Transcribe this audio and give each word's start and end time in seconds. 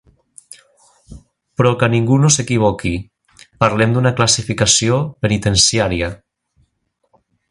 Però 1.59 1.73
que 1.83 1.89
ningú 1.95 2.17
no 2.23 2.31
s’equivoqui: 2.35 2.93
parlem 3.65 3.93
d’una 3.97 4.15
classificació 4.21 4.99
penitenciària. 5.27 6.13